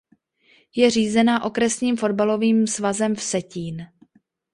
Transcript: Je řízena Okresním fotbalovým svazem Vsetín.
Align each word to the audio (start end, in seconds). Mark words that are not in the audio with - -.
Je 0.75 0.89
řízena 0.89 1.43
Okresním 1.43 1.97
fotbalovým 1.97 2.67
svazem 2.67 3.15
Vsetín. 3.15 3.87